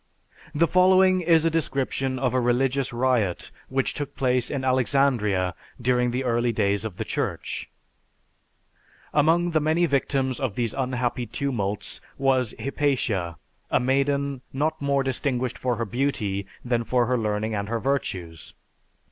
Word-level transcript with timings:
The 0.55 0.65
following 0.67 1.21
is 1.21 1.45
a 1.45 1.51
description 1.51 2.17
of 2.17 2.33
a 2.33 2.39
religious 2.41 2.91
riot 2.91 3.51
which 3.69 3.93
took 3.93 4.15
place 4.15 4.49
in 4.49 4.63
Alexandria 4.63 5.53
during 5.79 6.09
the 6.09 6.23
early 6.23 6.51
days 6.51 6.83
of 6.83 6.97
the 6.97 7.05
Church: 7.05 7.69
"Among 9.13 9.51
the 9.51 9.59
many 9.59 9.85
victims 9.85 10.39
of 10.39 10.55
these 10.55 10.73
unhappy 10.73 11.27
tumults 11.27 12.01
was 12.17 12.55
Hypatia, 12.59 13.37
a 13.69 13.79
maiden 13.79 14.41
not 14.51 14.81
more 14.81 15.03
distinguished 15.03 15.59
for 15.59 15.75
her 15.75 15.85
beauty 15.85 16.47
than 16.65 16.83
for 16.83 17.05
her 17.05 17.15
learning 17.15 17.53
and 17.53 17.69
her 17.69 17.79
virtues. 17.79 18.55